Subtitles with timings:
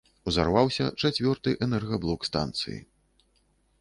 [0.29, 2.79] Узарваўся чацвёрты энергаблок станцыі.